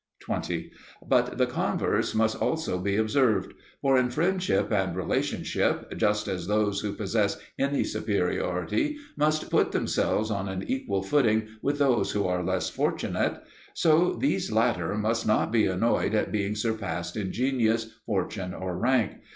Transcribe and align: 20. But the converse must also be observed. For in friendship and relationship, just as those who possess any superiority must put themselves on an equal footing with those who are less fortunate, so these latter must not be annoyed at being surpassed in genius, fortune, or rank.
20. 0.21 0.71
But 1.07 1.37
the 1.37 1.45
converse 1.45 2.15
must 2.15 2.35
also 2.41 2.79
be 2.79 2.95
observed. 2.95 3.53
For 3.83 3.99
in 3.99 4.09
friendship 4.09 4.71
and 4.71 4.95
relationship, 4.95 5.95
just 5.95 6.27
as 6.27 6.47
those 6.47 6.79
who 6.79 6.93
possess 6.93 7.37
any 7.59 7.83
superiority 7.83 8.97
must 9.15 9.51
put 9.51 9.71
themselves 9.73 10.31
on 10.31 10.49
an 10.49 10.63
equal 10.65 11.03
footing 11.03 11.49
with 11.61 11.77
those 11.77 12.13
who 12.13 12.23
are 12.27 12.43
less 12.43 12.67
fortunate, 12.67 13.43
so 13.75 14.13
these 14.13 14.51
latter 14.51 14.95
must 14.95 15.27
not 15.27 15.51
be 15.51 15.67
annoyed 15.67 16.15
at 16.15 16.31
being 16.31 16.55
surpassed 16.55 17.15
in 17.15 17.31
genius, 17.31 17.99
fortune, 18.07 18.55
or 18.55 18.75
rank. 18.79 19.17